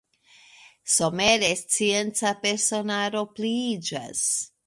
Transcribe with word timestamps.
Somere 0.93 1.51
scienca 1.59 2.33
personaro 2.47 3.23
pliiĝas. 3.35 4.27